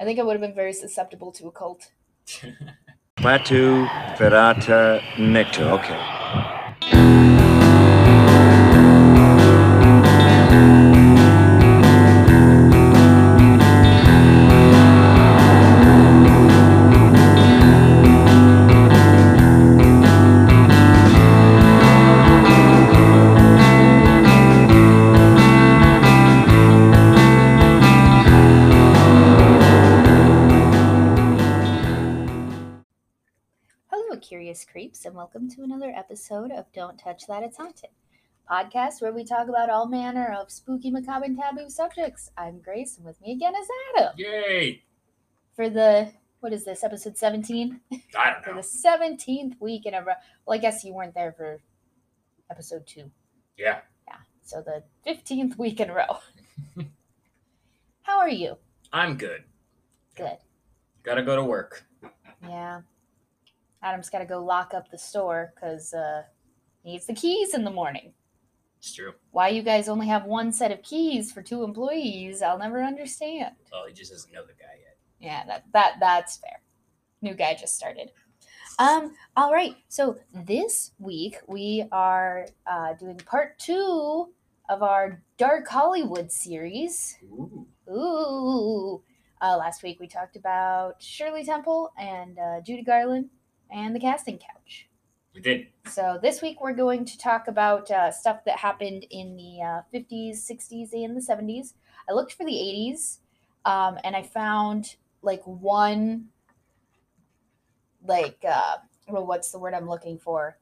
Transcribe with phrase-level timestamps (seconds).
[0.00, 1.90] I think I would have been very susceptible to a cult.
[3.16, 3.86] Plateau,
[4.16, 5.64] Ferrata, Nectar.
[5.64, 6.19] Okay.
[36.30, 37.90] Episode of Don't Touch That It's Haunted,
[38.48, 42.30] podcast where we talk about all manner of spooky, macabre, and taboo subjects.
[42.36, 43.66] I'm Grace, and with me again is
[43.96, 44.84] Adam Yay!
[45.56, 47.80] for the what is this episode 17
[48.16, 50.12] I don't for the 17th week in a row.
[50.46, 51.60] Well, I guess you weren't there for
[52.48, 53.10] episode two.
[53.58, 56.84] Yeah, Yeah, so the 15th week in a row.
[58.02, 58.56] How are you?
[58.92, 59.42] I'm good.
[60.16, 60.38] Good.
[61.02, 61.84] Gotta go to work.
[62.42, 62.82] Yeah.
[63.82, 66.22] Adam's got to go lock up the store because uh,
[66.82, 68.12] he needs the keys in the morning.
[68.78, 69.12] It's true.
[69.30, 73.54] Why you guys only have one set of keys for two employees, I'll never understand.
[73.72, 74.96] Oh, he just doesn't know the guy yet.
[75.18, 76.62] Yeah, that, that that's fair.
[77.20, 78.10] New guy just started.
[78.78, 79.76] Um, all right.
[79.88, 84.32] So this week we are uh, doing part two
[84.70, 87.18] of our Dark Hollywood series.
[87.24, 87.66] Ooh.
[87.90, 89.02] Ooh.
[89.42, 93.28] Uh, last week we talked about Shirley Temple and uh, Judy Garland
[93.72, 94.88] and the casting couch.
[95.34, 95.68] We did.
[95.86, 99.82] So this week we're going to talk about uh, stuff that happened in the uh,
[99.94, 101.74] 50s, 60s, and the 70s.
[102.08, 103.18] I looked for the 80s,
[103.64, 106.26] um, and I found like one,
[108.04, 110.58] like, uh, well, what's the word I'm looking for?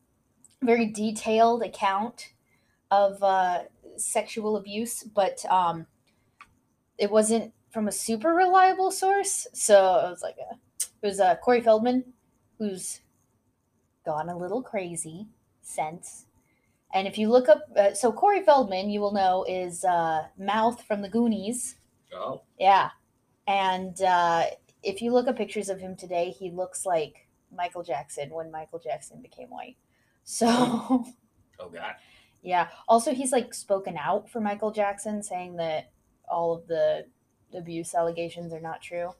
[0.63, 2.33] Very detailed account
[2.91, 3.63] of uh,
[3.97, 5.87] sexual abuse, but um,
[6.99, 9.47] it wasn't from a super reliable source.
[9.55, 10.57] So it was like a,
[11.03, 12.05] it was uh, Corey Feldman,
[12.59, 13.01] who's
[14.05, 15.27] gone a little crazy
[15.63, 16.27] since.
[16.95, 20.83] And if you look up, uh, so Corey Feldman, you will know, is uh, Mouth
[20.85, 21.77] from the Goonies.
[22.15, 22.91] Oh, Yeah.
[23.47, 24.45] And uh,
[24.83, 28.79] if you look up pictures of him today, he looks like Michael Jackson when Michael
[28.79, 29.77] Jackson became white.
[30.25, 31.15] So, oh
[31.59, 31.95] God.
[32.43, 32.69] yeah.
[32.89, 35.91] Also, he's like spoken out for Michael Jackson, saying that
[36.29, 37.07] all of the
[37.55, 39.11] abuse allegations are not true.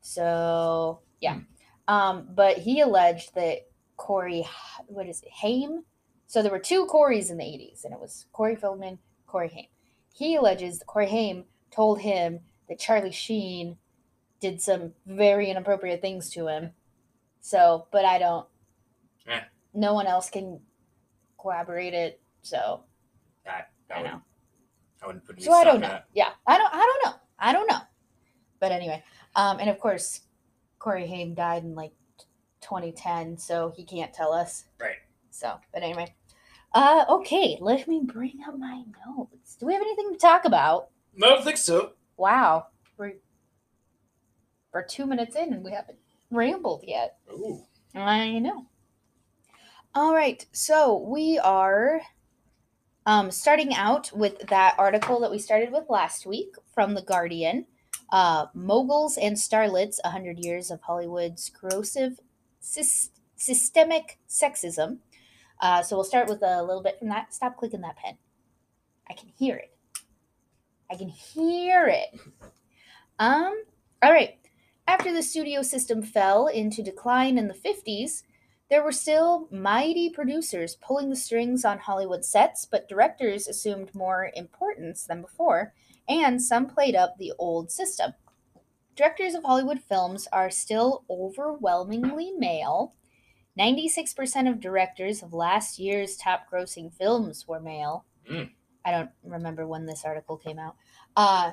[0.00, 1.40] So, yeah.
[1.88, 4.46] Um, but he alleged that Corey,
[4.86, 5.84] what is it, Haim?
[6.26, 9.66] So there were two Corys in the 80s, and it was Corey Feldman, Corey Haim.
[10.14, 13.76] He alleges that Corey Haim told him that Charlie Sheen
[14.40, 16.72] did some very inappropriate things to him.
[17.40, 18.46] So, but I don't,
[19.26, 19.40] Eh.
[19.74, 20.60] no one else can
[21.38, 22.20] corroborate it.
[22.42, 22.84] So,
[23.46, 24.20] I I, know.
[25.02, 25.88] I wouldn't put so I don't know.
[25.88, 26.06] that.
[26.14, 26.72] Yeah, I don't.
[26.74, 27.20] I don't know.
[27.38, 27.80] I don't know.
[28.60, 29.02] But anyway,
[29.36, 30.20] um, and of course,
[30.84, 31.92] Corey Haim died in like
[32.60, 34.64] 2010, so he can't tell us.
[34.78, 34.96] Right.
[35.30, 36.14] So, but anyway,
[36.74, 37.56] uh, okay.
[37.58, 39.56] Let me bring up my notes.
[39.56, 40.90] Do we have anything to talk about?
[41.16, 41.92] No, I don't think so.
[42.18, 42.66] Wow,
[42.98, 43.14] we're
[44.74, 45.98] we're two minutes in and we haven't
[46.30, 47.16] rambled yet.
[47.32, 47.62] Ooh.
[47.94, 48.66] I know.
[49.94, 52.02] All right, so we are
[53.06, 57.64] um, starting out with that article that we started with last week from The Guardian
[58.10, 62.20] uh, Moguls and Starlets 100 Years of Hollywood's Corrosive
[62.62, 64.98] sys- Systemic Sexism.
[65.60, 67.32] Uh, so we'll start with a little bit from that.
[67.32, 68.18] Stop clicking that pen.
[69.08, 69.70] I can hear it.
[70.90, 72.20] I can hear it.
[73.18, 73.62] Um,
[74.02, 74.38] all right.
[74.86, 78.22] After the studio system fell into decline in the 50s,
[78.70, 84.30] there were still mighty producers pulling the strings on Hollywood sets, but directors assumed more
[84.34, 85.74] importance than before,
[86.08, 88.12] and some played up the old system.
[88.96, 92.94] Directors of Hollywood films are still overwhelmingly male.
[93.58, 98.04] 96% of directors of last year's top grossing films were male.
[98.30, 98.50] Mm.
[98.84, 100.76] I don't remember when this article came out.
[101.16, 101.52] Uh,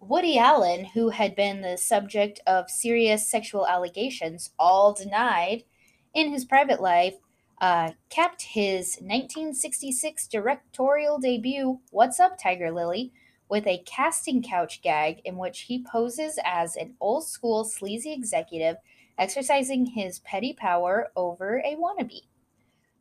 [0.00, 5.64] Woody Allen, who had been the subject of serious sexual allegations, all denied
[6.12, 7.14] in his private life,
[7.60, 13.12] uh, capped his 1966 directorial debut, What's Up, Tiger Lily,
[13.52, 18.76] with a casting couch gag in which he poses as an old school sleazy executive
[19.18, 22.22] exercising his petty power over a wannabe.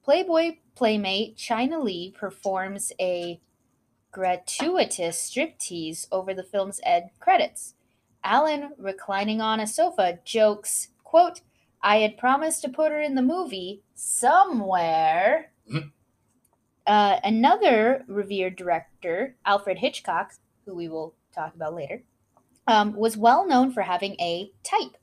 [0.04, 3.40] Playboy playmate China Lee performs a
[4.12, 7.76] gratuitous striptease over the film's end credits.
[8.22, 11.40] Alan, reclining on a sofa, jokes, quote,
[11.82, 15.54] I had promised to put her in the movie somewhere.
[15.72, 15.88] Mm-hmm.
[16.88, 20.34] Uh, another revered director, Alfred Hitchcock,
[20.66, 22.04] who we will talk about later,
[22.68, 24.98] um, was well known for having a type.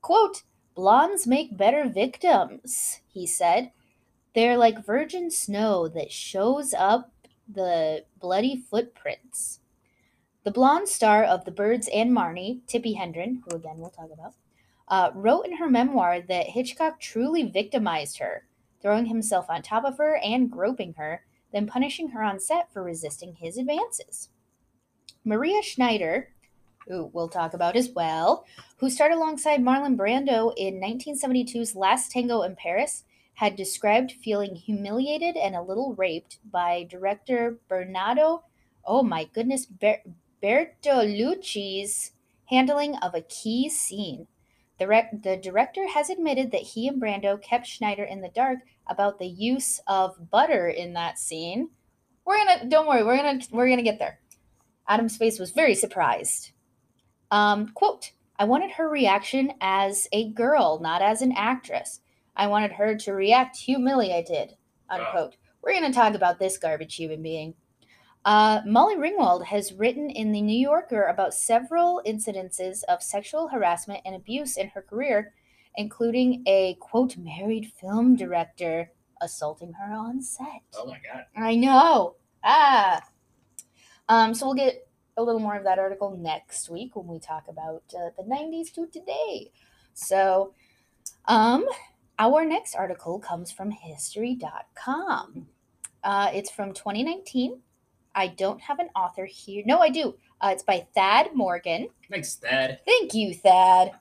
[0.00, 0.42] Quote,
[0.74, 3.72] Blondes make better victims, he said.
[4.34, 7.12] They're like virgin snow that shows up
[7.52, 9.60] the bloody footprints.
[10.44, 14.34] The blonde star of The Birds and Marnie, Tippi Hedren, who again we'll talk about,
[14.88, 18.46] uh, wrote in her memoir that Hitchcock truly victimized her,
[18.80, 22.82] throwing himself on top of her and groping her, then punishing her on set for
[22.82, 24.28] resisting his advances.
[25.24, 26.32] Maria Schneider,
[26.88, 28.46] who we'll talk about as well,
[28.78, 33.04] who starred alongside Marlon Brando in 1972's Last Tango in Paris,
[33.34, 38.44] had described feeling humiliated and a little raped by director Bernardo,
[38.84, 40.02] oh my goodness, Ber-
[40.42, 42.12] Bertolucci's
[42.46, 44.26] handling of a key scene.
[44.80, 48.60] The, rec- the director has admitted that he and Brando kept Schneider in the dark
[48.88, 51.68] about the use of butter in that scene.
[52.24, 54.20] We're gonna don't worry, we're gonna we're gonna get there.
[54.88, 56.52] Adam's face was very surprised.
[57.30, 62.00] Um, quote, I wanted her reaction as a girl, not as an actress.
[62.34, 64.56] I wanted her to react humiliated,
[64.88, 65.36] unquote.
[65.62, 67.54] We're going to talk about this garbage human being.
[68.24, 74.00] Uh, Molly Ringwald has written in The New Yorker about several incidences of sexual harassment
[74.04, 75.32] and abuse in her career,
[75.76, 78.90] including a quote married film director
[79.22, 80.62] assaulting her on set.
[80.74, 81.24] Oh my god.
[81.36, 82.16] I know.
[82.44, 83.02] Ah.
[84.08, 84.86] Um, so we'll get
[85.16, 88.72] a little more of that article next week when we talk about uh, the 90s
[88.74, 89.50] to today.
[89.94, 90.54] So,
[91.26, 91.66] um,
[92.18, 95.46] our next article comes from history.com.
[96.02, 97.60] Uh, it's from 2019.
[98.14, 99.62] I don't have an author here.
[99.66, 100.16] No, I do.
[100.40, 101.88] Uh, it's by Thad Morgan.
[102.10, 102.80] Thanks, Thad.
[102.86, 103.92] Thank you, Thad.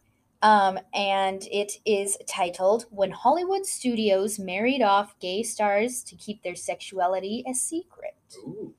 [0.41, 6.56] Um, and it is titled When Hollywood Studios Married Off Gay Stars to Keep Their
[6.56, 8.15] Sexuality a Secret.
[8.38, 8.73] Ooh.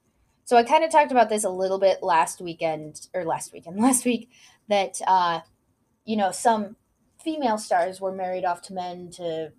[0.44, 3.77] So I kind of talked about this a little bit last weekend, or last weekend,
[3.81, 4.31] last week,
[4.69, 5.41] that, uh,
[6.05, 6.77] you know, some
[7.23, 9.53] female stars were married off to men to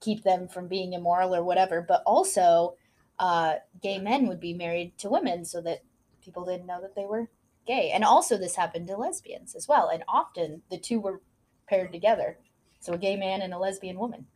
[0.00, 2.76] keep them from being immoral or whatever, but also
[3.22, 5.84] uh, gay men would be married to women so that
[6.24, 7.28] people didn't know that they were
[7.68, 7.92] gay.
[7.94, 9.88] And also, this happened to lesbians as well.
[9.88, 11.20] And often the two were
[11.68, 12.38] paired together.
[12.80, 14.26] So a gay man and a lesbian woman.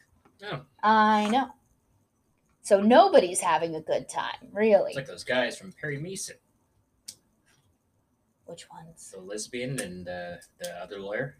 [0.44, 0.60] Oh.
[0.84, 1.48] I know.
[2.62, 4.90] So nobody's having a good time, really.
[4.90, 6.36] It's like those guys from Perry Mason,
[8.44, 9.12] Which ones?
[9.12, 11.38] the lesbian and uh, the other lawyer.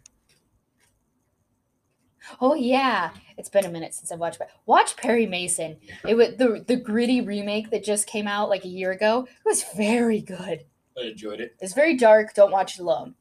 [2.41, 4.41] Oh yeah, it's been a minute since I've watched.
[4.65, 5.77] Watch Perry Mason.
[6.07, 9.27] It was the the gritty remake that just came out like a year ago.
[9.27, 10.65] It was very good.
[10.97, 11.55] I enjoyed it.
[11.59, 12.33] It's very dark.
[12.33, 13.15] Don't watch it alone.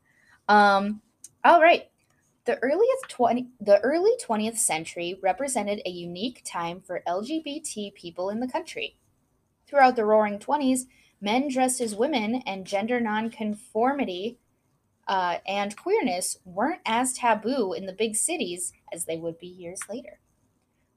[0.49, 1.03] Um,
[1.45, 1.89] all right.
[2.45, 8.41] The earliest twenty the early twentieth century represented a unique time for LGBT people in
[8.41, 8.97] the country.
[9.67, 10.87] Throughout the Roaring Twenties,
[11.21, 14.39] men dressed as women and gender nonconformity
[15.09, 19.81] uh, and queerness weren't as taboo in the big cities as they would be years
[19.89, 20.19] later.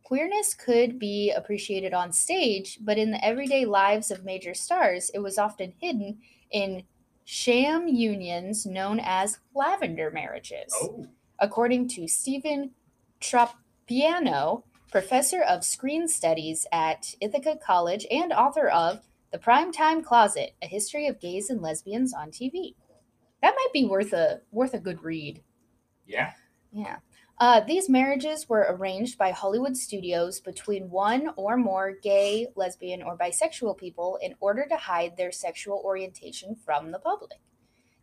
[0.03, 5.19] Queerness could be appreciated on stage, but in the everyday lives of major stars, it
[5.19, 6.17] was often hidden
[6.49, 6.83] in
[7.25, 10.73] sham unions known as lavender marriages.
[10.81, 11.05] Oh.
[11.39, 12.71] According to Stephen
[13.21, 19.01] Tropiano, professor of screen studies at Ithaca College and author of
[19.31, 22.73] The Primetime Closet: A History of Gays and Lesbians on TV.
[23.43, 25.43] That might be worth a worth a good read.
[26.07, 26.31] Yeah.
[26.71, 26.97] Yeah.
[27.39, 33.17] Uh, these marriages were arranged by Hollywood studios between one or more gay, lesbian, or
[33.17, 37.39] bisexual people in order to hide their sexual orientation from the public.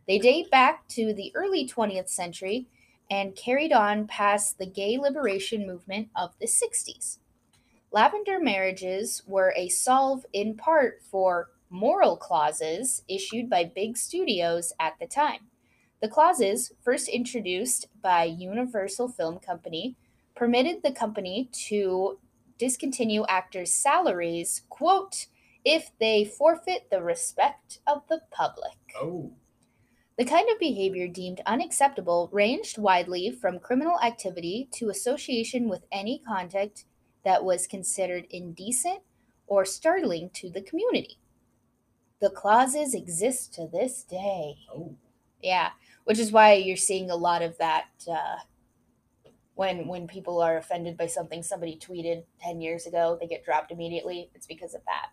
[0.07, 2.65] They date back to the early 20th century
[3.11, 7.19] and carried on past the gay liberation movement of the 60s.
[7.91, 14.97] Lavender marriages were a solve in part for moral clauses issued by big studios at
[14.99, 15.41] the time.
[16.01, 19.95] The clauses, first introduced by Universal Film Company,
[20.35, 22.19] permitted the company to
[22.59, 25.27] discontinue actors' salaries, quote,
[25.65, 28.77] if they forfeit the respect of the public.
[29.01, 29.31] Oh.
[30.17, 36.21] The kind of behavior deemed unacceptable ranged widely from criminal activity to association with any
[36.27, 36.85] conduct
[37.23, 38.99] that was considered indecent
[39.47, 41.17] or startling to the community.
[42.19, 44.55] The clauses exist to this day.
[44.73, 44.95] Oh.
[45.41, 45.69] Yeah,
[46.07, 48.37] which is why you're seeing a lot of that uh,
[49.55, 53.71] when when people are offended by something somebody tweeted 10 years ago, they get dropped
[53.73, 54.29] immediately.
[54.33, 55.09] It's because of that.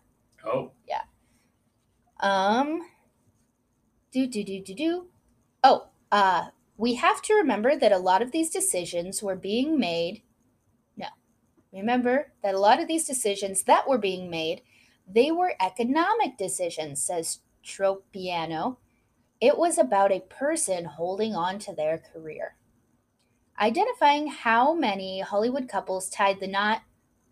[0.47, 0.71] Oh.
[0.87, 1.01] Yeah.
[2.21, 2.87] Um
[4.13, 5.07] do do do do do.
[5.65, 6.45] Oh, uh
[6.77, 10.23] we have to remember that a lot of these decisions were being made
[10.95, 11.07] No.
[11.73, 14.61] Remember that a lot of these decisions that were being made,
[15.07, 18.77] they were economic decisions, says Tropiano.
[19.41, 22.55] It was about a person holding on to their career.
[23.59, 26.81] Identifying how many Hollywood couples tied the knot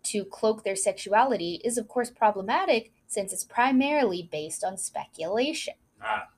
[0.04, 5.74] to cloak their sexuality is, of course, problematic since it's primarily based on speculation.
[6.02, 6.28] Ah,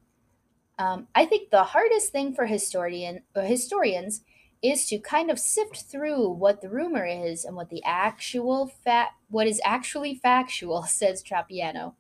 [0.79, 4.23] Um, I think the hardest thing for historian or historians
[4.63, 9.15] is to kind of sift through what the rumor is and what the actual fact,
[9.29, 11.95] what is actually factual, says Tropiano.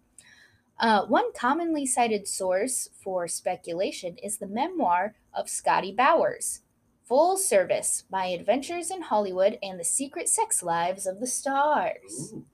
[0.78, 6.60] Uh, one commonly cited source for speculation is the memoir of Scotty Bowers,
[7.04, 12.32] Full Service: My Adventures in Hollywood and the Secret Sex Lives of the Stars.
[12.34, 12.44] ooh,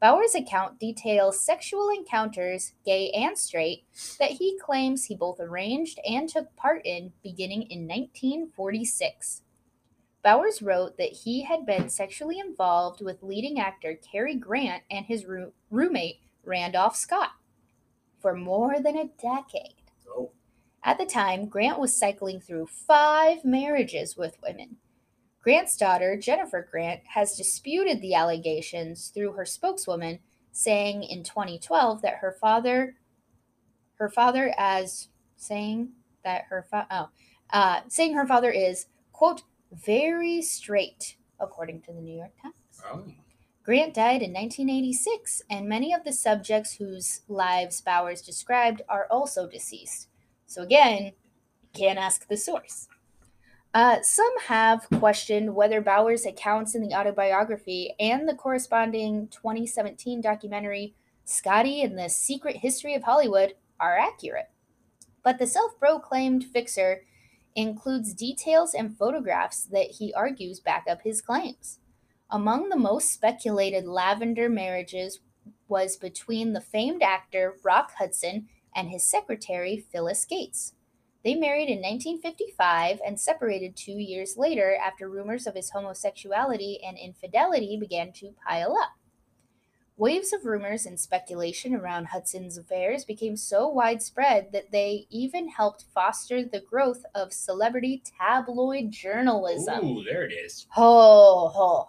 [0.00, 3.84] Bowers' account details sexual encounters, gay and straight,
[4.18, 9.42] that he claims he both arranged and took part in beginning in 1946.
[10.22, 15.26] Bowers wrote that he had been sexually involved with leading actor Cary Grant and his
[15.26, 17.32] roo- roommate Randolph Scott
[18.20, 19.74] for more than a decade.
[20.08, 20.30] oh,
[20.84, 24.76] At the time, Grant was cycling through five marriages with women.
[25.42, 30.18] Grant's daughter, Jennifer Grant, has disputed the allegations through her spokeswoman,
[30.52, 32.96] saying in 2012 that her father,
[33.94, 35.90] her father, as saying
[36.24, 37.08] that her fa- oh,
[37.50, 42.54] uh, saying her father is quote very straight, according to the New York Times.
[42.92, 43.04] oh.
[43.68, 49.46] Grant died in 1986, and many of the subjects whose lives Bowers described are also
[49.46, 50.08] deceased.
[50.46, 51.12] So, again,
[51.74, 52.88] can't ask the source.
[53.74, 60.94] Uh, some have questioned whether Bowers' accounts in the autobiography and the corresponding 2017 documentary,
[61.26, 64.48] Scotty and the Secret History of Hollywood, are accurate.
[65.22, 67.02] But the self proclaimed fixer
[67.54, 71.80] includes details and photographs that he argues back up his claims.
[72.30, 75.20] Among the most speculated lavender marriages
[75.66, 80.74] was between the famed actor Rock Hudson and his secretary Phyllis Gates.
[81.24, 86.98] They married in 1955 and separated two years later after rumors of his homosexuality and
[86.98, 88.92] infidelity began to pile up.
[89.96, 95.86] Waves of rumors and speculation around Hudson's affairs became so widespread that they even helped
[95.92, 99.84] foster the growth of celebrity tabloid journalism.
[99.84, 100.66] Ooh, there it is.
[100.70, 101.88] Ho ho.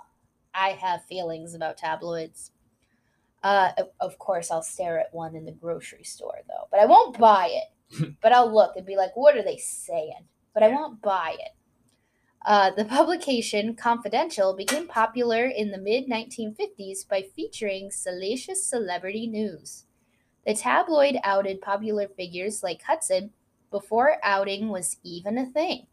[0.59, 2.51] I have feelings about tabloids.
[3.41, 6.67] Uh, of- course, I'll stare at one in the grocery store, though.
[6.69, 8.17] But I won't buy it.
[8.21, 10.27] but I'll look and be like, what are they saying?
[10.53, 11.51] But I won't buy it.
[12.45, 19.85] Uh, the publication Confidential became popular in the mid 1950s by featuring salacious celebrity news.
[20.45, 23.31] The tabloid outed popular figures like Hudson
[23.71, 25.87] before outing was even a thing.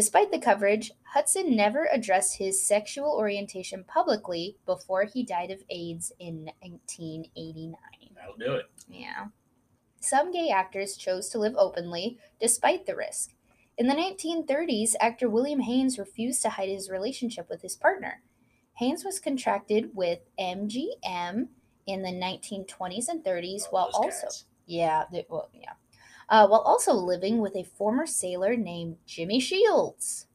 [0.00, 6.10] Despite the coverage, Hudson never addressed his sexual orientation publicly before he died of AIDS
[6.18, 7.76] in 1989.
[8.14, 8.70] That'll do it.
[8.88, 9.26] Yeah.
[10.00, 13.34] Some gay actors chose to live openly despite the risk.
[13.76, 18.22] In the 1930s, actor William Haines refused to hide his relationship with his partner.
[18.76, 21.48] Haines was contracted with MGM
[21.86, 24.44] in the 1920s and 30s All while also guys.
[24.64, 25.74] yeah, they, well, yeah.
[26.30, 30.28] Uh, while also living with a former sailor named Jimmy Shields.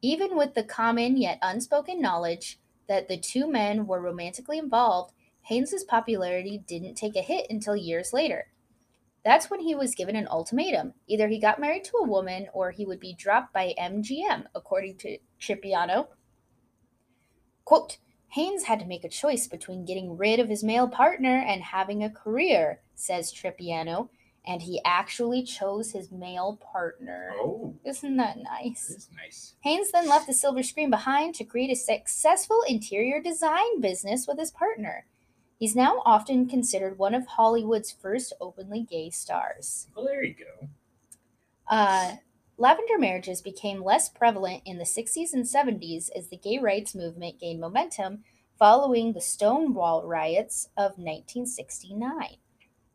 [0.00, 5.84] Even with the common yet unspoken knowledge that the two men were romantically involved, Haines's
[5.84, 8.46] popularity didn't take a hit until years later.
[9.24, 10.94] That's when he was given an ultimatum.
[11.06, 14.96] Either he got married to a woman or he would be dropped by MGM, according
[14.98, 16.08] to Cipriano.
[17.64, 21.62] Quote, Haines had to make a choice between getting rid of his male partner and
[21.62, 24.08] having a career, says Tropiano,
[24.44, 27.30] and he actually chose his male partner.
[27.36, 28.88] Oh, Isn't that nice?
[28.88, 29.54] this is nice.
[29.60, 34.38] Haines then left the silver screen behind to create a successful interior design business with
[34.38, 35.06] his partner.
[35.58, 39.86] He's now often considered one of Hollywood's first openly gay stars.
[39.94, 40.68] Well, there you go.
[41.68, 42.16] Uh,
[42.58, 47.38] lavender marriages became less prevalent in the 60s and 70s as the gay rights movement
[47.38, 48.24] gained momentum
[48.58, 52.36] following the Stonewall riots of 1969.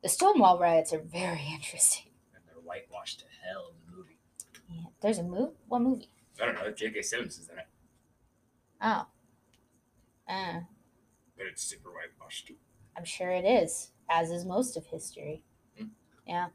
[0.04, 2.12] The Stonewall riots are very interesting.
[2.36, 4.18] And they're whitewashed to hell in the movie.
[4.70, 5.54] Yeah, There's a movie?
[5.68, 6.10] What movie?
[6.42, 6.72] I don't know.
[6.72, 7.02] J.K.
[7.02, 7.68] Simmons is in it,
[8.82, 9.08] Oh.
[10.30, 10.60] Uh,
[11.38, 12.48] but it's super whitewashed.
[12.48, 12.56] Too.
[12.96, 15.44] I'm sure it is, as is most of history.
[15.78, 15.86] Hmm.
[16.28, 16.48] Yeah.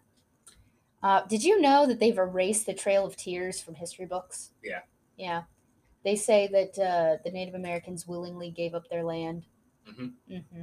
[1.03, 4.51] Uh, did you know that they've erased the Trail of Tears from history books?
[4.63, 4.81] Yeah.
[5.17, 5.43] Yeah.
[6.05, 9.47] They say that uh, the Native Americans willingly gave up their land.
[9.89, 10.13] Mhm.
[10.29, 10.63] hmm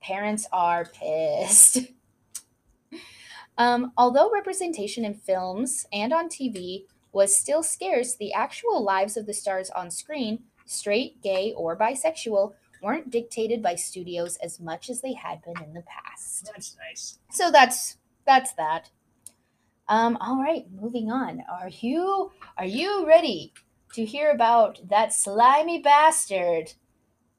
[0.00, 1.78] Parents are pissed.
[3.58, 9.26] um, although representation in films and on TV was still scarce, the actual lives of
[9.26, 15.00] the stars on screen, straight, gay, or bisexual, weren't dictated by studios as much as
[15.00, 16.50] they had been in the past.
[16.52, 17.18] That's nice.
[17.30, 18.90] So that's that's that.
[19.88, 21.42] Um, all right, moving on.
[21.50, 23.52] Are you are you ready
[23.94, 26.72] to hear about that slimy bastard,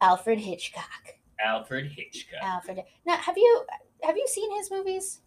[0.02, 1.18] Alfred Hitchcock?
[1.44, 2.40] Alfred Hitchcock.
[2.42, 2.84] Alfred.
[3.06, 3.66] Now, have you
[4.04, 5.20] have you seen his movies?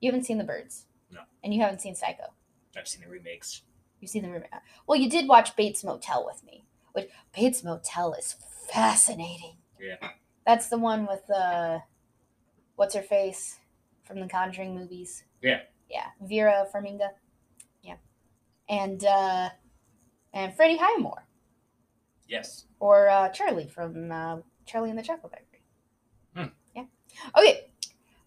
[0.00, 0.86] You haven't seen The Birds.
[1.10, 1.20] No.
[1.42, 2.32] And you haven't seen Psycho.
[2.76, 3.62] I've seen the remakes.
[4.00, 4.50] You've seen the remake.
[4.86, 8.36] Well, you did watch Bates Motel with me, which Bates Motel is
[8.70, 9.56] fascinating.
[9.80, 9.96] Yeah.
[10.46, 11.80] That's the one with uh,
[12.76, 13.58] what's her face
[14.04, 15.24] from the Conjuring movies.
[15.42, 15.60] Yeah.
[15.90, 17.08] Yeah, Vera Farmiga.
[17.82, 17.96] Yeah,
[18.68, 19.48] and uh,
[20.34, 21.24] and Freddie Highmore
[22.26, 22.66] Yes.
[22.78, 25.62] or uh, Charlie from uh, Charlie and the Chocolate Factory.
[26.34, 26.52] Hmm.
[26.74, 26.84] Yeah.
[27.36, 27.70] Okay.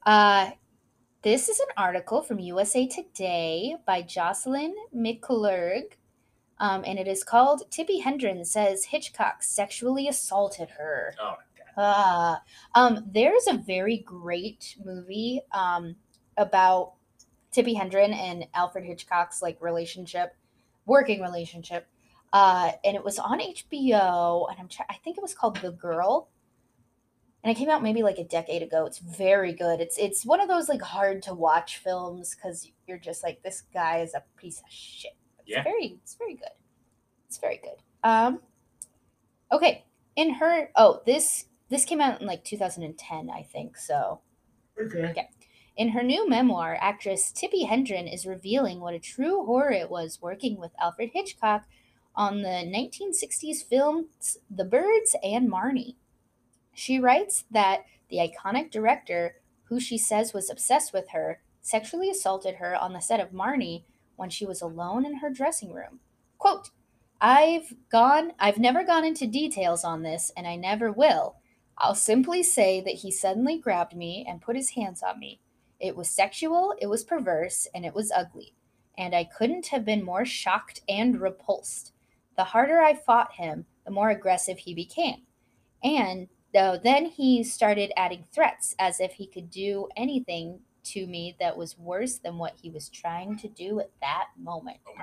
[0.06, 0.52] Uh,
[1.24, 5.94] this is an article from USA Today by Jocelyn McClurg.
[6.58, 11.14] Um, and it is called Tippi Hendren says Hitchcock sexually assaulted her.
[11.22, 11.74] Oh my god.
[11.78, 12.44] Ah,
[12.76, 15.96] um, there's a very great movie um,
[16.38, 16.94] about
[17.54, 20.36] Tippi Hendren and Alfred Hitchcock's like relationship,
[20.86, 21.88] working relationship,
[22.34, 24.50] uh, and it was on HBO.
[24.50, 26.30] And I'm try- I think it was called The Girl,
[27.44, 28.86] and it came out maybe like a decade ago.
[28.86, 29.80] It's very good.
[29.82, 33.64] It's it's one of those like hard to watch films because you're just like this
[33.74, 35.14] guy is a piece of shit.
[35.40, 35.64] It's Yeah.
[35.64, 36.50] very it's very good.
[37.28, 37.82] It's very good.
[38.04, 38.42] Um,
[39.52, 39.86] okay.
[40.16, 44.22] In her oh this this came out in like 2010 I think so.
[44.80, 45.30] Okay.
[45.78, 50.20] In her new memoir, actress Tippi Hendren is revealing what a true horror it was
[50.22, 51.64] working with Alfred Hitchcock
[52.14, 55.96] on the 1960s films The Birds and Marnie.
[56.74, 59.36] She writes that the iconic director,
[59.66, 63.84] who she says was obsessed with her, sexually assaulted her on the set of Marnie
[64.16, 66.00] when she was alone in her dressing room.
[66.38, 66.70] Quote,
[67.20, 71.36] I've gone I've never gone into details on this and I never will.
[71.78, 75.40] I'll simply say that he suddenly grabbed me and put his hands on me.
[75.80, 78.54] It was sexual, it was perverse, and it was ugly.
[78.98, 81.94] And I couldn't have been more shocked and repulsed.
[82.38, 85.24] The harder I fought him, the more aggressive he became.
[85.84, 91.36] And though then he started adding threats as if he could do anything to me
[91.40, 94.78] that was worse than what he was trying to do at that moment.
[94.88, 94.94] Oh.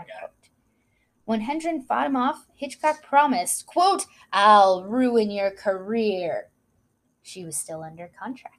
[1.24, 6.48] When Hendren fought him off, Hitchcock promised, quote, I'll ruin your career.
[7.22, 8.56] She was still under contract.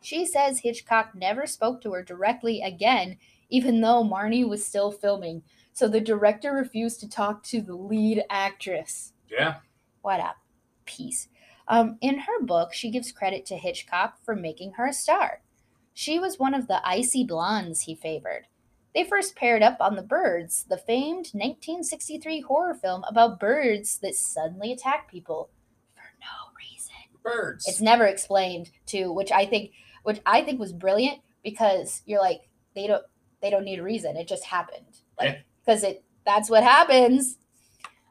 [0.00, 3.16] She says Hitchcock never spoke to her directly again,
[3.48, 5.42] even though Marnie was still filming.
[5.72, 9.12] So the director refused to talk to the lead actress.
[9.28, 9.56] Yeah.
[10.02, 10.34] What a
[10.84, 11.26] piece.
[11.68, 15.42] Um, in her book, she gives credit to Hitchcock for making her a star.
[15.94, 18.46] She was one of the icy blondes he favored.
[18.94, 24.14] They first paired up on The Birds, the famed 1963 horror film about birds that
[24.14, 25.50] suddenly attack people
[25.94, 26.92] for no reason.
[27.22, 27.66] Birds.
[27.66, 29.72] It's never explained to, which I think,
[30.04, 32.42] which I think was brilliant because you're like
[32.74, 33.02] they don't
[33.42, 34.16] they don't need a reason.
[34.16, 35.26] It just happened, Yeah.
[35.26, 37.36] like because it that's what happens.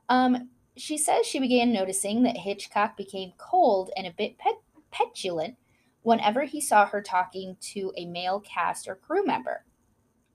[0.10, 4.62] Um, she says she began noticing that Hitchcock became cold and a bit pet-
[4.92, 5.56] petulant
[6.02, 9.66] whenever he saw her talking to a male cast or crew member.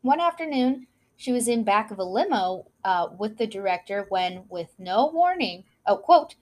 [0.03, 4.71] One afternoon, she was in back of a limo uh, with the director when, with
[4.79, 6.35] no warning, oh quote,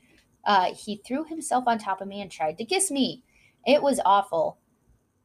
[0.44, 3.24] uh, he threw himself on top of me and tried to kiss me.
[3.66, 4.58] It was awful.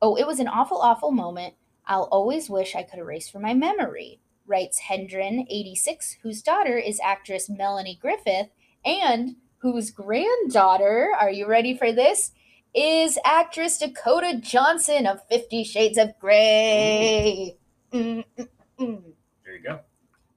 [0.01, 1.53] Oh, it was an awful, awful moment.
[1.85, 6.99] I'll always wish I could erase from my memory, writes Hendren, 86, whose daughter is
[7.01, 8.49] actress Melanie Griffith,
[8.85, 12.31] and whose granddaughter, are you ready for this?
[12.75, 17.57] Is actress Dakota Johnson of Fifty Shades of Grey.
[17.93, 18.23] Mm.
[18.35, 19.79] there you go.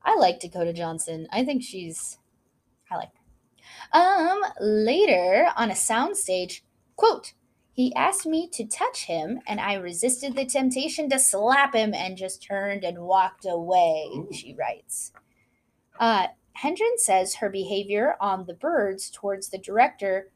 [0.04, 1.26] I like Dakota Johnson.
[1.32, 2.18] I think she's
[2.90, 3.08] I like
[3.92, 3.98] her.
[3.98, 6.60] Um later on a soundstage,
[6.96, 7.32] quote,
[7.72, 12.18] he asked me to touch him and I resisted the temptation to slap him and
[12.18, 14.28] just turned and walked away, Ooh.
[14.32, 15.12] she writes.
[15.98, 20.30] Uh Hendren says her behavior on the birds towards the director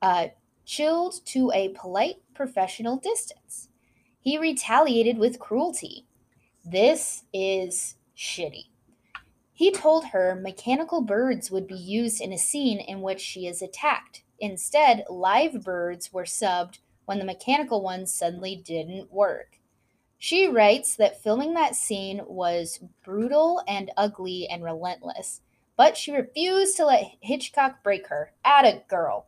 [0.00, 0.28] uh,
[0.64, 3.68] chilled to a polite professional distance.
[4.20, 6.06] He retaliated with cruelty.
[6.64, 8.66] This is shitty.
[9.52, 13.60] He told her mechanical birds would be used in a scene in which she is
[13.60, 14.22] attacked.
[14.38, 19.58] Instead, live birds were subbed when the mechanical ones suddenly didn't work.
[20.18, 25.40] She writes that filming that scene was brutal and ugly and relentless,
[25.76, 28.32] but she refused to let Hitchcock break her.
[28.44, 29.26] At a girl.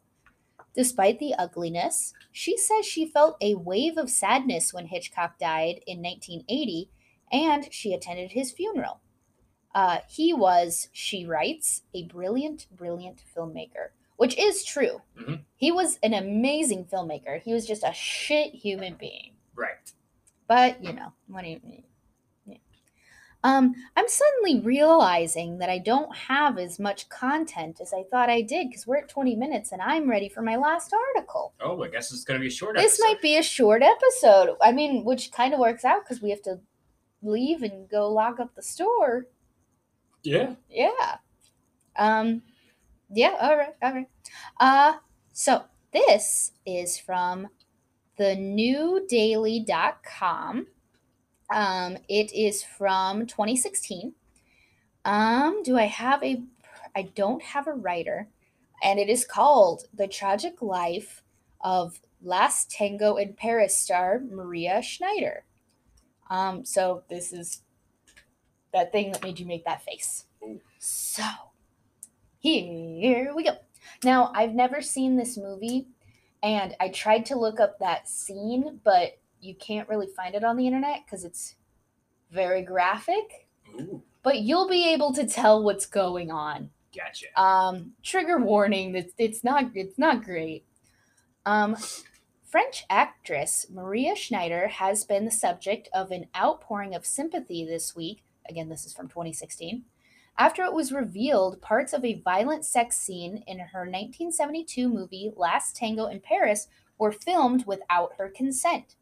[0.75, 6.03] Despite the ugliness, she says she felt a wave of sadness when Hitchcock died in
[6.03, 6.91] 1980
[7.33, 9.01] and she attended his funeral.
[9.75, 15.03] Uh, he was, she writes, a brilliant, brilliant filmmaker, which is true.
[15.19, 15.45] Mhm.
[15.57, 17.41] He was an amazing filmmaker.
[17.43, 19.33] He was just a shit human being.
[19.55, 19.93] Right.
[20.47, 21.61] But, you know, what do you
[23.47, 28.43] Um, I'm suddenly realizing that I don't have as much content as I thought I
[28.43, 31.55] did because we're at 20 minutes and I'm ready for my last article.
[31.61, 33.05] Oh, I guess it's going to be a short This episode.
[33.05, 34.57] might be a short episode.
[34.61, 36.59] I mean, which kind of works out because we have to
[37.23, 39.29] leave and go lock up the store.
[40.25, 40.57] Yeah.
[40.69, 41.19] Yeah.
[41.97, 42.43] Um
[43.15, 44.09] yeah, all right, all right.
[44.59, 44.95] Uh
[45.33, 47.47] so this is from
[48.19, 50.67] the newdaily.com.
[51.51, 54.15] Um it is from 2016.
[55.05, 56.43] Um do I have a
[56.95, 58.29] I don't have a writer
[58.83, 61.23] and it is called The Tragic Life
[61.61, 65.45] of Last Tango in Paris star Maria Schneider.
[66.29, 67.63] Um so this is
[68.73, 70.25] that thing that made you make that face.
[70.79, 71.23] So,
[72.39, 73.57] here we go.
[74.05, 75.89] Now, I've never seen this movie,
[76.43, 80.57] and I tried to look up that scene, but you can't really find it on
[80.57, 81.55] the internet because it's
[82.31, 83.49] very graphic.
[83.81, 86.71] Ooh, But you'll be able to tell what's going on.
[86.95, 87.27] gotcha.
[87.41, 88.95] Um, trigger warning.
[88.95, 90.65] It's it's not it's not great.
[91.45, 91.77] Um,
[92.45, 98.25] French actress Maria Schneider has been the subject of an outpouring of sympathy this week.
[98.49, 99.85] Again, this is from 2016.
[100.39, 105.75] After it was revealed parts of a violent sex scene in her 1972 movie Last
[105.77, 108.97] Tango in Paris were filmed without her consent.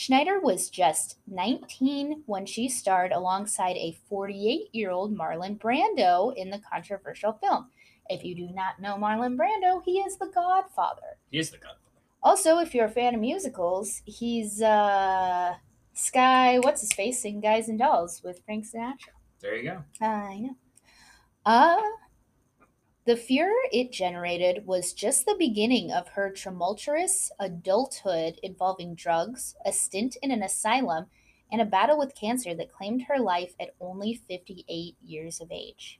[0.00, 6.48] Schneider was just 19 when she starred alongside a 48 year old Marlon Brando in
[6.48, 7.66] the controversial film.
[8.08, 11.18] If you do not know Marlon Brando, he is the godfather.
[11.30, 11.74] He is the gun.
[12.22, 15.56] Also, if you're a fan of musicals, he's uh
[15.92, 19.12] Sky, what's his face in Guys and Dolls with Frank Sinatra.
[19.40, 19.84] There you go.
[20.00, 20.56] I know.
[21.44, 21.76] Uh
[23.06, 29.72] the furor it generated was just the beginning of her tumultuous adulthood involving drugs, a
[29.72, 31.06] stint in an asylum,
[31.50, 35.98] and a battle with cancer that claimed her life at only 58 years of age.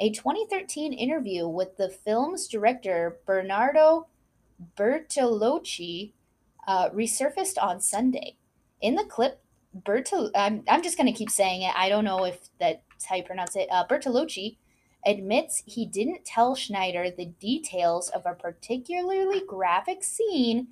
[0.00, 4.08] A 2013 interview with the film's director Bernardo
[4.76, 6.12] Bertolucci
[6.66, 8.36] uh, resurfaced on Sunday.
[8.80, 9.40] In the clip,
[9.78, 11.74] Bertol- I'm, I'm just going to keep saying it.
[11.76, 13.68] I don't know if that's how you pronounce it.
[13.70, 14.56] Uh, Bertolucci
[15.06, 20.68] admits he didn't tell Schneider the details of a particularly graphic scene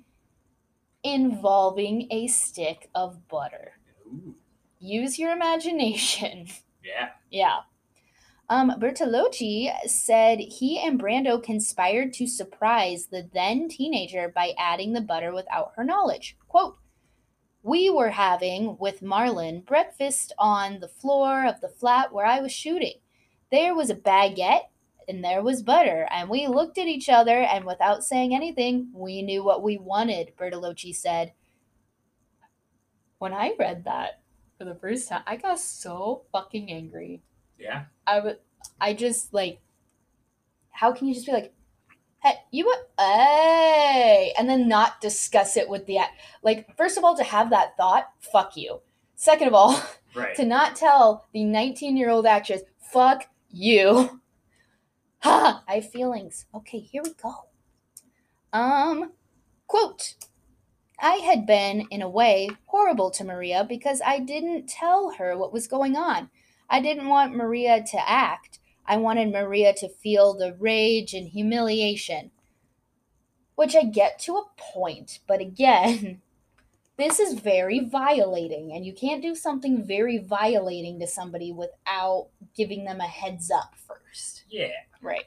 [1.03, 3.73] involving a stick of butter.
[4.07, 4.35] Ooh,
[4.79, 6.47] Use your imagination.
[6.83, 7.09] yeah.
[7.29, 7.59] Yeah.
[8.49, 15.01] Um, Bertolucci said he and Brando conspired to surprise the then teenager by adding the
[15.01, 16.37] butter without her knowledge.
[16.47, 16.77] Quote,
[17.63, 22.51] We were having, with Marlon, breakfast on the floor of the flat where I was
[22.51, 22.95] shooting.
[23.53, 24.63] There was a baguette
[25.07, 29.21] and there was butter, and we looked at each other, and without saying anything, we
[29.21, 31.33] knew what we wanted, Bertolucci said.
[33.19, 34.23] When I read that
[34.57, 37.21] for the first time, I got so fucking angry.
[37.59, 37.83] Yeah.
[38.07, 38.39] I would,
[38.81, 39.59] I just like,
[40.71, 41.53] how can you just be like,
[42.23, 45.99] hey, you what, hey, and then not discuss it with the,
[46.41, 48.79] like, first of all, to have that thought, fuck you.
[49.13, 49.79] Second of all,
[50.15, 50.35] Right.
[50.37, 54.19] to not tell the 19 year old actress, fuck you.
[55.19, 56.47] Ha, I have feelings.
[56.53, 57.33] Okay, here we go.
[58.51, 59.13] Um,
[59.67, 60.15] quote,
[60.99, 65.53] I had been, in a way, horrible to Maria because I didn't tell her what
[65.53, 66.29] was going on.
[66.69, 68.59] I didn't want Maria to act.
[68.85, 72.31] I wanted Maria to feel the rage and humiliation.
[73.55, 76.21] Which I get to a point, but again,
[76.97, 82.85] this is very violating, and you can't do something very violating to somebody without giving
[82.85, 84.43] them a heads up first.
[84.49, 84.67] Yeah.
[85.01, 85.25] Right.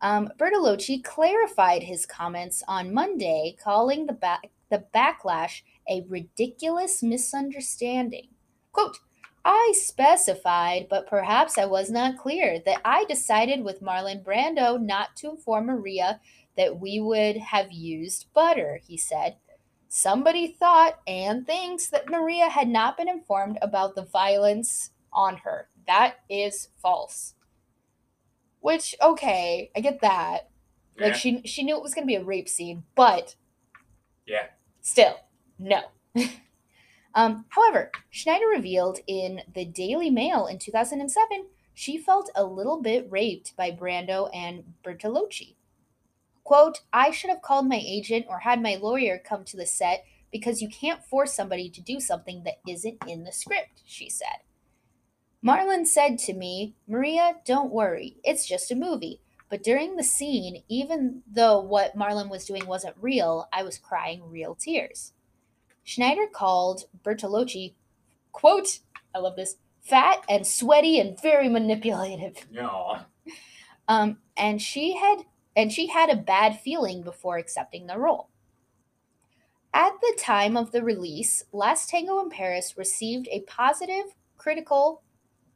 [0.00, 8.28] Um, Bertolucci clarified his comments on Monday, calling the back the backlash a ridiculous misunderstanding.
[8.72, 8.98] Quote,
[9.44, 15.16] I specified, but perhaps I was not clear, that I decided with Marlon Brando not
[15.16, 16.20] to inform Maria
[16.56, 19.36] that we would have used butter, he said.
[19.92, 25.68] Somebody thought and thinks that Maria had not been informed about the violence on her.
[25.88, 27.34] That is false.
[28.60, 30.48] Which, okay, I get that.
[30.96, 33.34] Like she she knew it was gonna be a rape scene, but
[34.26, 34.46] Yeah.
[34.80, 35.16] still,
[35.58, 35.80] no.
[37.14, 43.10] um, however, Schneider revealed in the Daily Mail in 2007 she felt a little bit
[43.10, 45.54] raped by Brando and Bertolucci.
[46.50, 50.04] Quote, I should have called my agent or had my lawyer come to the set
[50.32, 54.38] because you can't force somebody to do something that isn't in the script, she said.
[55.46, 59.20] Marlon said to me, Maria, don't worry, it's just a movie.
[59.48, 64.28] But during the scene, even though what Marlon was doing wasn't real, I was crying
[64.28, 65.12] real tears.
[65.84, 67.74] Schneider called Bertolucci,
[68.32, 68.80] quote,
[69.14, 72.48] I love this, fat and sweaty and very manipulative.
[72.50, 73.02] No.
[73.86, 78.30] Um, and she had and she had a bad feeling before accepting the role.
[79.72, 85.02] At the time of the release, Last Tango in Paris received a positive critical,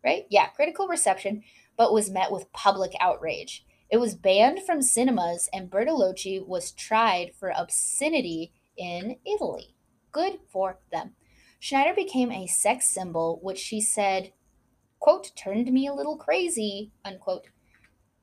[0.04, 0.26] right?
[0.30, 1.42] Yeah, critical reception,
[1.76, 3.64] but was met with public outrage.
[3.90, 9.74] It was banned from cinemas, and Bertolucci was tried for obscenity in Italy.
[10.12, 11.14] Good for them.
[11.59, 14.33] Schneider became a sex symbol, which she said,
[15.00, 17.46] quote, turned me a little crazy, unquote.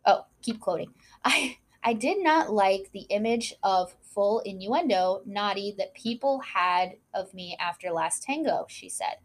[0.05, 0.93] Oh, keep quoting.
[1.23, 7.33] I I did not like the image of full innuendo, naughty that people had of
[7.33, 9.15] me after last tango, she said.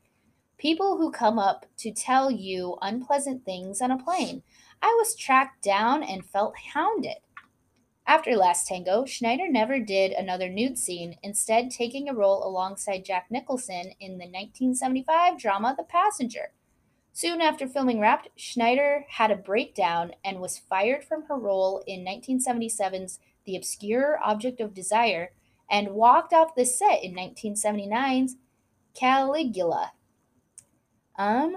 [0.56, 4.42] People who come up to tell you unpleasant things on a plane.
[4.80, 7.18] I was tracked down and felt hounded.
[8.06, 13.26] After Last Tango, Schneider never did another nude scene, instead, taking a role alongside Jack
[13.30, 16.52] Nicholson in the 1975 drama The Passenger.
[17.16, 22.05] Soon after filming Wrapped, Schneider had a breakdown and was fired from her role in
[22.05, 25.33] 1977's The Obscure Object of Desire
[25.70, 28.37] and walked off the set in 1979's
[28.94, 29.92] Caligula.
[31.18, 31.57] Um,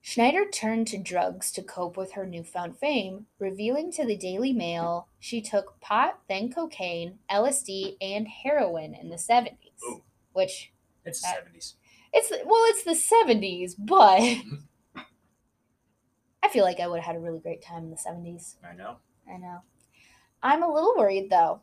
[0.00, 5.08] Schneider turned to drugs to cope with her newfound fame, revealing to the Daily Mail
[5.18, 9.82] she took pot, then cocaine, LSD, and heroin in the 70s.
[9.82, 10.04] Ooh.
[10.32, 10.72] Which
[11.04, 11.74] It's That- the 70s.
[12.12, 14.20] It's well, it's the 70s, but
[16.42, 18.56] I feel like I would have had a really great time in the 70s.
[18.64, 18.96] I know.
[19.32, 19.60] I know.
[20.42, 21.60] I'm a little worried though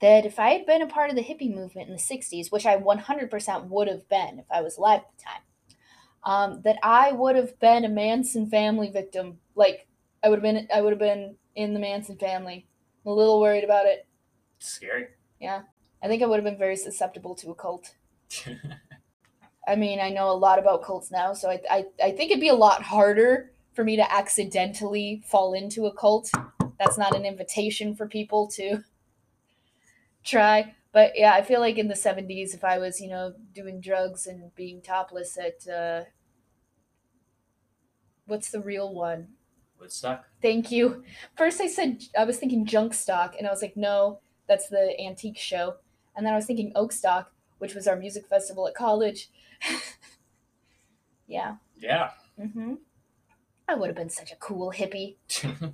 [0.00, 2.66] that if I had been a part of the hippie movement in the 60s, which
[2.66, 5.42] I 100% would have been if I was alive at the time,
[6.24, 9.38] um, that I would have been a Manson family victim.
[9.54, 9.86] Like
[10.22, 12.66] I would have been, I would have been in the Manson family.
[13.04, 14.06] I'm a little worried about it.
[14.58, 15.06] Scary.
[15.40, 15.62] Yeah.
[16.02, 17.94] I think I would have been very susceptible to a cult.
[19.66, 22.40] I mean, I know a lot about cults now, so I, I, I think it'd
[22.40, 26.30] be a lot harder for me to accidentally fall into a cult.
[26.78, 28.82] That's not an invitation for people to
[30.24, 30.74] try.
[30.92, 34.26] But yeah, I feel like in the 70s, if I was, you know, doing drugs
[34.26, 36.04] and being topless at, uh,
[38.26, 39.28] what's the real one?
[39.80, 40.26] Woodstock.
[40.40, 41.02] Thank you.
[41.36, 44.94] First, I said I was thinking junk stock, and I was like, no, that's the
[45.00, 45.76] antique show.
[46.14, 49.30] And then I was thinking oak stock, which was our music festival at college.
[51.26, 51.56] yeah.
[51.76, 52.10] Yeah.
[52.40, 52.74] Mm-hmm.
[53.68, 55.16] I would have been such a cool hippie.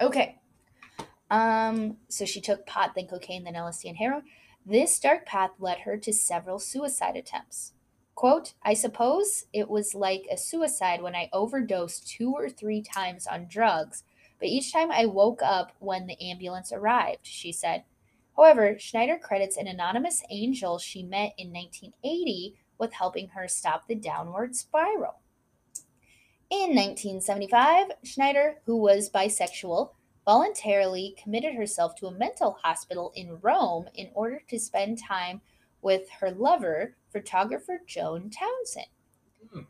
[0.00, 0.38] Okay.
[1.30, 1.96] Um.
[2.08, 4.22] So she took pot, then cocaine, then LSD, and heroin.
[4.64, 7.72] This dark path led her to several suicide attempts.
[8.14, 13.26] Quote, I suppose it was like a suicide when I overdosed two or three times
[13.26, 14.04] on drugs,
[14.38, 17.84] but each time I woke up when the ambulance arrived, she said.
[18.36, 23.94] However, Schneider credits an anonymous angel she met in 1980 with helping her stop the
[23.94, 25.20] downward spiral.
[26.50, 29.90] In 1975, Schneider, who was bisexual,
[30.24, 35.40] voluntarily committed herself to a mental hospital in Rome in order to spend time
[35.82, 38.86] with her lover, photographer Joan Townsend.
[39.52, 39.60] Hmm.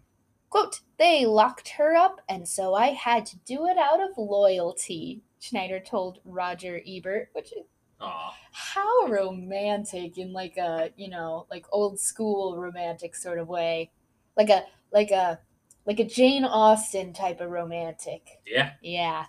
[0.51, 5.23] Quote, they locked her up, and so I had to do it out of loyalty,
[5.41, 7.65] Schneider told Roger Ebert, which is
[8.01, 8.35] Aw.
[8.53, 13.91] how romantic in like a, you know, like old school romantic sort of way.
[14.37, 15.41] Like a like a
[15.87, 18.41] like a Jane Austen type of romantic.
[18.45, 18.73] Yeah.
[18.83, 19.27] Yeah.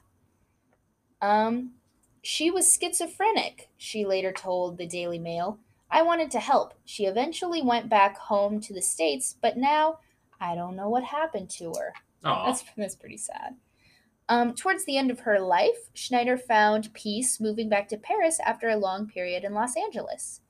[1.21, 1.73] Um,
[2.21, 5.59] she was schizophrenic, she later told the Daily Mail.
[5.89, 6.73] I wanted to help.
[6.83, 9.99] She eventually went back home to the States, but now
[10.39, 11.93] I don't know what happened to her.
[12.25, 12.45] Aw.
[12.47, 13.55] That's, that's pretty sad.
[14.29, 18.67] Um, towards the end of her life, Schneider found peace moving back to Paris after
[18.67, 20.41] a long period in Los Angeles.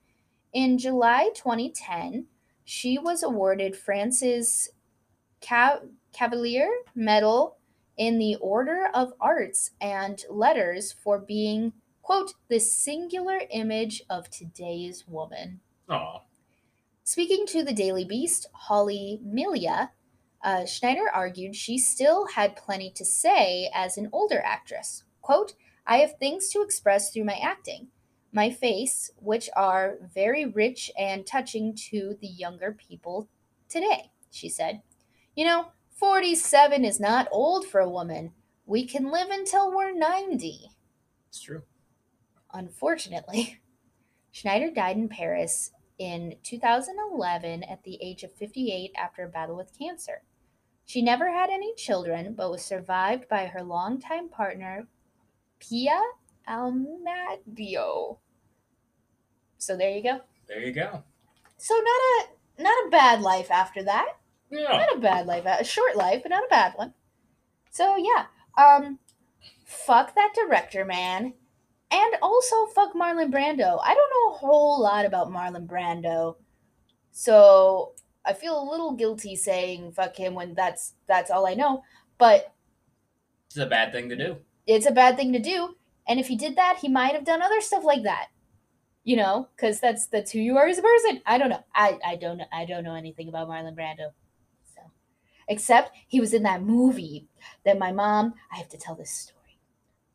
[0.51, 2.25] In July 2010,
[2.63, 4.69] she was awarded France's
[5.41, 7.57] Ca- Cavalier Medal
[7.97, 15.07] in the Order of Arts and Letters for being, quote, the singular image of today's
[15.07, 15.59] woman.
[15.89, 16.21] Aw.
[17.03, 19.91] Speaking to the Daily Beast, Holly Millea,
[20.47, 25.03] uh, Schneider argued she still had plenty to say as an older actress.
[25.21, 25.51] Quote,
[25.85, 27.89] I have things to express through my acting,
[28.31, 33.27] my face, which are very rich and touching to the younger people
[33.67, 34.83] today, she said.
[35.35, 38.31] You know, 47 is not old for a woman.
[38.65, 40.69] We can live until we're 90.
[41.27, 41.63] It's true.
[42.53, 43.59] Unfortunately,
[44.31, 49.77] Schneider died in Paris in 2011 at the age of 58 after a battle with
[49.77, 50.21] cancer.
[50.87, 54.87] She never had any children, but was survived by her longtime partner,
[55.59, 56.01] Pia
[56.47, 58.19] Almadio.
[59.57, 60.21] So there you go.
[60.47, 61.03] There you go.
[61.57, 64.13] So not a not a bad life after that.
[64.49, 64.77] Yeah.
[64.77, 66.93] Not a bad life, a short life, but not a bad one.
[67.69, 68.99] So yeah, um,
[69.65, 71.33] fuck that director, man,
[71.91, 73.77] and also fuck Marlon Brando.
[73.83, 76.37] I don't know a whole lot about Marlon Brando,
[77.11, 77.91] so
[78.27, 81.83] I feel a little guilty saying fuck him when that's that's all I know.
[82.17, 82.53] But
[83.47, 84.37] It's a bad thing to do.
[84.65, 85.75] it's a bad thing to do.
[86.07, 88.27] And if he did that, he might have done other stuff like that.
[89.03, 91.21] You know, because that's that's who you are as a person.
[91.25, 91.63] I don't know.
[91.73, 92.45] I I don't know.
[92.51, 94.11] I don't know anything about Marlon Brando.
[94.75, 94.81] So,
[95.47, 97.27] except he was in that movie
[97.65, 98.33] that my mom.
[98.51, 99.59] I have to tell this story.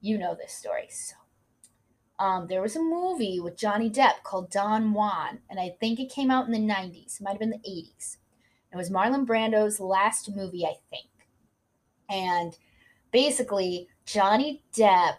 [0.02, 0.88] You know this story.
[0.90, 1.16] So,
[2.18, 6.10] um, there was a movie with Johnny Depp called Don Juan, and I think it
[6.10, 7.20] came out in the '90s.
[7.20, 8.16] It might have been the '80s.
[8.72, 11.08] It was Marlon Brando's last movie, I think.
[12.08, 12.56] And
[13.10, 15.18] basically, Johnny Depp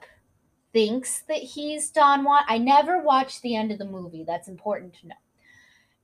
[0.73, 2.43] thinks that he's Don Juan.
[2.47, 4.23] I never watched the end of the movie.
[4.23, 5.15] That's important to know.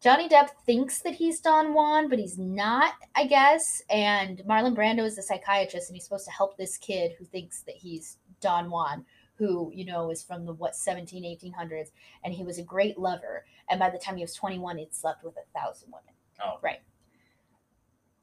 [0.02, 3.82] Johnny Depp thinks that he's Don Juan, but he's not, I guess.
[3.90, 7.62] And Marlon Brando is a psychiatrist, and he's supposed to help this kid who thinks
[7.64, 9.06] that he's Don Juan,
[9.40, 11.92] who, you know, is from the, what, 17, 1800s.
[12.24, 13.46] And he was a great lover.
[13.70, 16.14] And by the time he was 21, he'd slept with a thousand women.
[16.46, 16.60] Oh.
[16.62, 16.82] Right.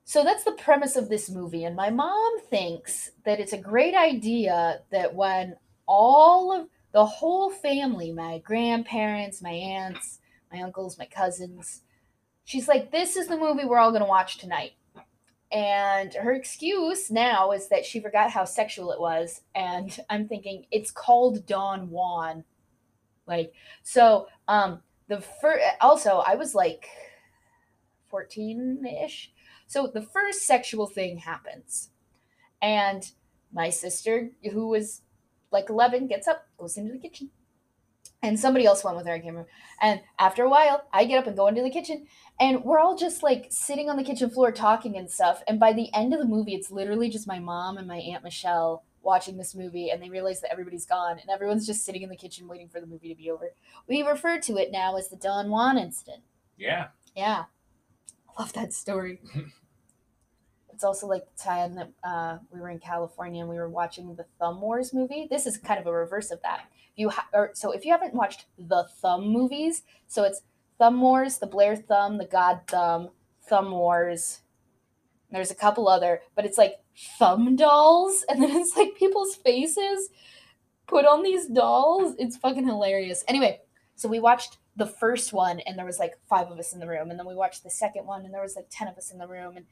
[0.04, 1.64] So that's the premise of this movie.
[1.64, 7.50] And my mom thinks that it's a great idea that when all of the whole
[7.50, 10.20] family, my grandparents, my aunts,
[10.52, 11.82] my uncles, my cousins,
[12.44, 14.72] she's like, this is the movie we're all going to watch tonight.
[15.52, 19.42] And her excuse now is that she forgot how sexual it was.
[19.54, 22.44] And I'm thinking, it's called Don Juan.
[23.26, 26.88] Like, so, um, the first, also, I was like
[28.08, 29.32] 14 ish.
[29.66, 31.90] So the first sexual thing happens.
[32.60, 33.08] And
[33.52, 35.02] my sister, who was
[35.52, 37.30] like 11, gets up, goes into the kitchen.
[38.22, 39.50] And somebody else went with her, I can't remember.
[39.80, 42.06] And after a while, I get up and go into the kitchen.
[42.40, 45.42] And we're all just like sitting on the kitchen floor talking and stuff.
[45.46, 48.24] And by the end of the movie, it's literally just my mom and my Aunt
[48.24, 49.90] Michelle watching this movie.
[49.90, 51.18] And they realize that everybody's gone.
[51.18, 53.52] And everyone's just sitting in the kitchen waiting for the movie to be over.
[53.86, 56.22] We refer to it now as the Don Juan incident.
[56.56, 56.88] Yeah.
[57.14, 57.44] Yeah.
[58.38, 59.20] Love that story.
[60.76, 64.14] it's also like the time that uh, we were in California and we were watching
[64.14, 65.26] the Thumb Wars movie.
[65.30, 66.68] This is kind of a reverse of that.
[66.96, 70.42] You ha- or, so if you haven't watched the Thumb movies, so it's
[70.78, 73.10] Thumb Wars, the Blair Thumb, the God Thumb,
[73.48, 74.40] Thumb Wars.
[75.30, 76.76] There's a couple other, but it's like
[77.18, 80.08] thumb dolls, and then it's like people's faces
[80.86, 82.14] put on these dolls.
[82.18, 83.24] It's fucking hilarious.
[83.28, 83.60] Anyway,
[83.96, 86.86] so we watched the first one and there was like five of us in the
[86.86, 89.10] room and then we watched the second one and there was like 10 of us
[89.10, 89.64] in the room and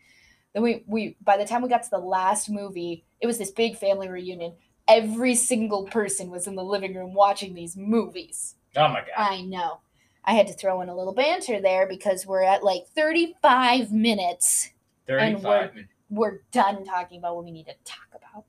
[0.54, 3.50] then we we by the time we got to the last movie it was this
[3.50, 4.54] big family reunion
[4.88, 9.08] every single person was in the living room watching these movies Oh my god.
[9.16, 9.80] i know
[10.24, 14.70] i had to throw in a little banter there because we're at like 35 minutes
[15.08, 15.90] and 35 minutes.
[16.10, 18.44] we're done talking about what we need to talk about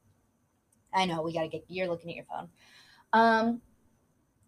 [0.94, 2.50] i know we gotta get you're looking at your phone
[3.14, 3.62] um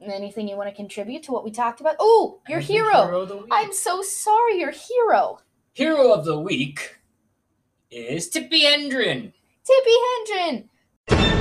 [0.02, 3.46] anything you want to contribute to what we talked about oh your hero of.
[3.52, 5.40] I'm so sorry, your hero.
[5.74, 6.98] Hero of the week
[7.90, 9.34] is Tippi Hendren.
[9.68, 11.37] Tippi Hendren.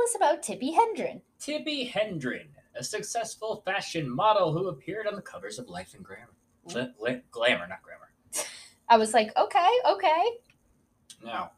[0.00, 1.20] Tell us about Tippi Hendren.
[1.38, 6.06] Tippi Hendren, a successful fashion model who appeared on the covers of Life and
[6.98, 8.08] li- glamour, not grammar.
[8.88, 10.22] I was like, okay, okay.
[11.22, 11.50] Now,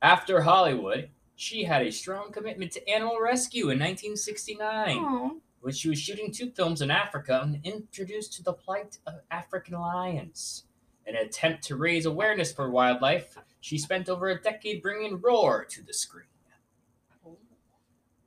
[0.00, 5.30] after Hollywood, she had a strong commitment to animal rescue in 1969, Aw.
[5.60, 9.74] when she was shooting two films in Africa and introduced to the plight of African
[9.74, 10.64] lions.
[11.04, 15.66] In an attempt to raise awareness for wildlife, she spent over a decade bringing Roar
[15.66, 16.24] to the screen.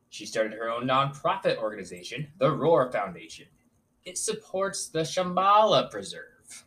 [0.10, 3.46] She started her own nonprofit organization, the Roar Foundation.
[4.06, 6.66] It supports the Shambhala Preserve,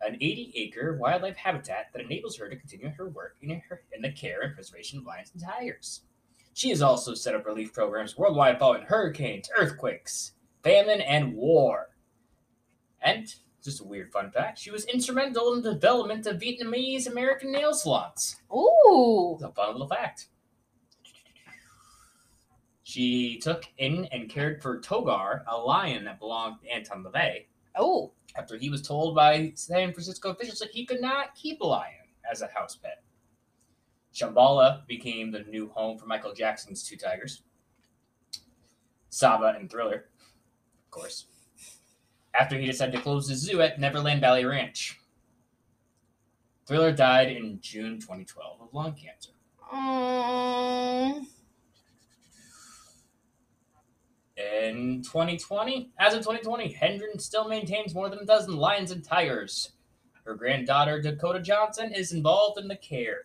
[0.00, 4.00] an 80 acre wildlife habitat that enables her to continue her work in, her, in
[4.00, 6.02] the care and preservation of lions and tigers.
[6.54, 10.32] She has also set up relief programs worldwide following hurricanes, earthquakes,
[10.62, 11.88] famine, and war.
[13.02, 17.50] And, just a weird fun fact, she was instrumental in the development of Vietnamese American
[17.50, 18.36] nail salons.
[18.52, 19.34] Ooh.
[19.34, 20.28] It's a fun little fact.
[22.90, 28.12] She took in and cared for Togar, a lion that belonged to Anton LaVey, Oh.
[28.36, 32.08] after he was told by San Francisco officials that he could not keep a lion
[32.28, 33.04] as a house pet.
[34.12, 37.44] Shambhala became the new home for Michael Jackson's two tigers,
[39.08, 40.06] Sabu and Thriller,
[40.84, 41.26] of course,
[42.34, 44.98] after he decided to close the zoo at Neverland Valley Ranch.
[46.66, 49.30] Thriller died in June 2012 of lung cancer.
[49.72, 51.28] Um,
[54.62, 59.72] In 2020, as of 2020, Hendren still maintains more than a dozen lions and tigers.
[60.24, 63.22] Her granddaughter Dakota Johnson is involved in the care.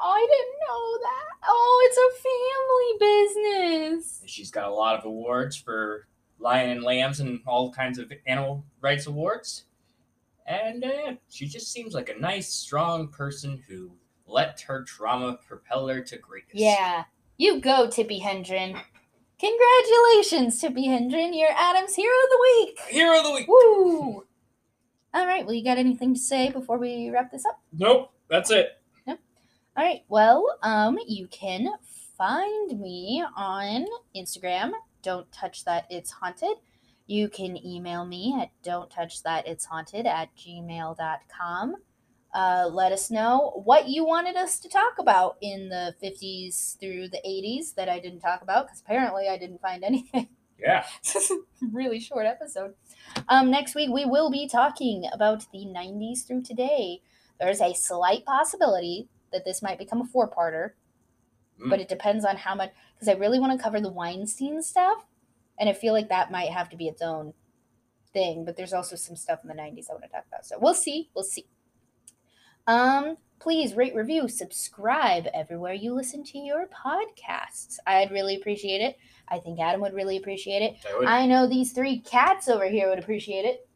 [0.00, 1.24] I didn't know that.
[1.46, 4.22] Oh, it's a family business.
[4.26, 6.06] She's got a lot of awards for
[6.38, 9.64] lion and lambs and all kinds of animal rights awards.
[10.46, 13.92] And uh, she just seems like a nice, strong person who
[14.26, 16.54] let her trauma propel her to greatness.
[16.54, 17.04] Yeah.
[17.36, 18.76] You go, Tippi Hendren.
[19.44, 21.34] Congratulations, Tippi Hendren.
[21.34, 22.80] You're Adam's Hero of the Week.
[22.88, 23.46] Hero of the week.
[23.46, 24.24] Woo!
[25.12, 25.44] All right.
[25.44, 27.60] Well, you got anything to say before we wrap this up?
[27.70, 28.80] Nope, that's it.
[29.06, 29.18] Nope.
[29.76, 30.00] All right.
[30.08, 31.68] Well, um, you can
[32.16, 33.84] find me on
[34.16, 34.72] Instagram.
[35.02, 35.84] Don't touch that.
[35.90, 36.56] It's haunted.
[37.06, 39.46] You can email me at don't touch that.
[39.46, 41.74] It's haunted at gmail.com.
[42.34, 47.08] Uh, let us know what you wanted us to talk about in the 50s through
[47.08, 50.28] the 80s that I didn't talk about because apparently I didn't find anything.
[50.58, 50.84] Yeah.
[51.72, 52.74] Really short episode.
[53.28, 57.00] Um, next week, we will be talking about the 90s through today.
[57.40, 60.70] There's a slight possibility that this might become a four parter,
[61.60, 61.70] Mm.
[61.70, 65.06] but it depends on how much, because I really want to cover the Weinstein stuff.
[65.58, 67.32] And I feel like that might have to be its own
[68.12, 70.44] thing, but there's also some stuff in the 90s I want to talk about.
[70.46, 71.10] So we'll see.
[71.14, 71.46] We'll see.
[72.66, 77.76] Um, please rate, review, subscribe everywhere you listen to your podcasts.
[77.86, 78.96] I'd really appreciate it.
[79.28, 80.76] I think Adam would really appreciate it.
[81.06, 83.68] I I know these three cats over here would appreciate it.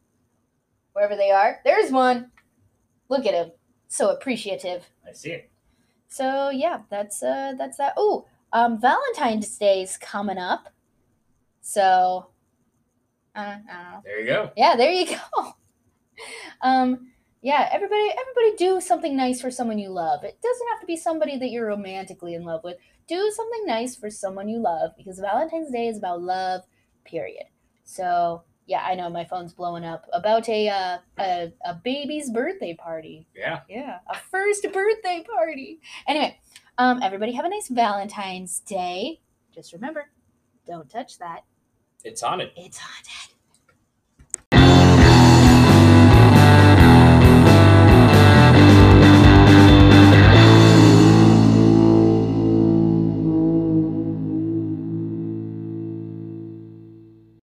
[0.93, 1.61] Wherever they are.
[1.65, 2.31] There's one.
[3.09, 3.53] Look at him.
[3.89, 4.89] So appreciative.
[5.07, 5.51] I see it.
[6.09, 7.95] So yeah, that's uh that's that.
[7.97, 10.71] Oh, um Valentine's Day's coming up.
[11.61, 12.31] So
[13.35, 14.01] uh, I don't know.
[14.05, 14.51] There you go.
[14.57, 15.53] Yeah, there you go.
[16.63, 17.09] um
[17.41, 20.25] yeah, everybody everybody do something nice for someone you love.
[20.25, 22.77] It doesn't have to be somebody that you're romantically in love with.
[23.07, 26.63] Do something nice for someone you love because Valentine's Day is about love,
[27.05, 27.45] period.
[27.85, 32.75] So, yeah, I know my phone's blowing up about a uh, a, a baby's birthday
[32.75, 33.29] party.
[33.35, 33.61] Yeah.
[33.69, 35.81] Yeah, a first birthday party.
[36.09, 36.39] Anyway,
[36.77, 39.21] um everybody have a nice Valentine's Day.
[39.55, 40.11] Just remember,
[40.67, 41.45] don't touch that.
[42.05, 42.51] It's haunted.
[42.57, 43.38] It's haunted.